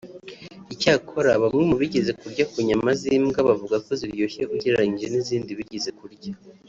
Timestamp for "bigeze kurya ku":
1.81-2.57